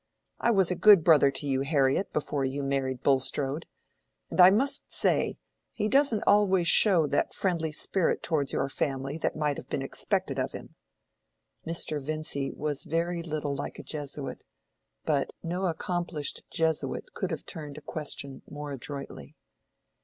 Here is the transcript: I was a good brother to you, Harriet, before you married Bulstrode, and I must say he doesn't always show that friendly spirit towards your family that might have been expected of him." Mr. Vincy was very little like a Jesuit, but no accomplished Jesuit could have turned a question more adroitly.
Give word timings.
I 0.39 0.49
was 0.49 0.71
a 0.71 0.75
good 0.75 1.03
brother 1.03 1.29
to 1.29 1.45
you, 1.45 1.61
Harriet, 1.61 2.11
before 2.11 2.43
you 2.43 2.63
married 2.63 3.03
Bulstrode, 3.03 3.67
and 4.31 4.41
I 4.41 4.49
must 4.49 4.91
say 4.91 5.37
he 5.73 5.87
doesn't 5.87 6.23
always 6.25 6.67
show 6.67 7.05
that 7.05 7.35
friendly 7.35 7.71
spirit 7.71 8.23
towards 8.23 8.51
your 8.51 8.67
family 8.67 9.19
that 9.19 9.35
might 9.35 9.57
have 9.57 9.69
been 9.69 9.83
expected 9.83 10.39
of 10.39 10.53
him." 10.53 10.73
Mr. 11.67 12.01
Vincy 12.01 12.51
was 12.51 12.81
very 12.81 13.21
little 13.21 13.53
like 13.53 13.77
a 13.77 13.83
Jesuit, 13.83 14.43
but 15.05 15.29
no 15.43 15.67
accomplished 15.67 16.41
Jesuit 16.49 17.13
could 17.13 17.29
have 17.29 17.45
turned 17.45 17.77
a 17.77 17.81
question 17.81 18.41
more 18.49 18.71
adroitly. 18.71 19.35